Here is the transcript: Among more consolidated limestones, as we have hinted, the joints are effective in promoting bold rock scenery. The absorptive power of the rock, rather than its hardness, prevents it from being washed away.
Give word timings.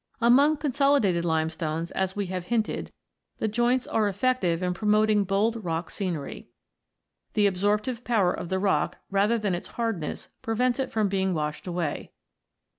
Among 0.19 0.49
more 0.53 0.57
consolidated 0.57 1.23
limestones, 1.23 1.91
as 1.91 2.15
we 2.15 2.25
have 2.25 2.45
hinted, 2.45 2.91
the 3.37 3.47
joints 3.47 3.85
are 3.85 4.07
effective 4.07 4.63
in 4.63 4.73
promoting 4.73 5.25
bold 5.25 5.63
rock 5.63 5.91
scenery. 5.91 6.49
The 7.35 7.45
absorptive 7.45 8.03
power 8.03 8.33
of 8.33 8.49
the 8.49 8.57
rock, 8.57 8.97
rather 9.11 9.37
than 9.37 9.53
its 9.53 9.67
hardness, 9.73 10.29
prevents 10.41 10.79
it 10.79 10.89
from 10.91 11.07
being 11.07 11.35
washed 11.35 11.67
away. 11.67 12.13